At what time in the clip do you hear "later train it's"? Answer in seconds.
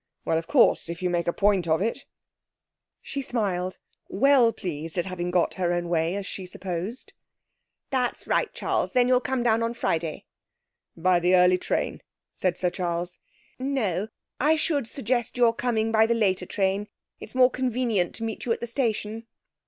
16.15-17.35